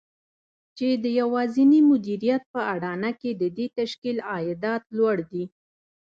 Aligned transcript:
چې 0.77 0.87
د 1.03 1.05
يوازېني 1.19 1.79
مديريت 1.89 2.43
په 2.53 2.59
اډانه 2.73 3.11
کې 3.19 3.31
د 3.41 3.43
دې 3.57 3.67
تشکيل 3.79 4.17
عايدات 4.31 4.83
لوړ 4.97 5.15
دي. 5.31 5.43